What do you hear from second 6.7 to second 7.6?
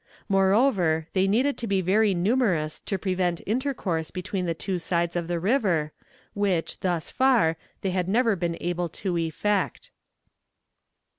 thus far,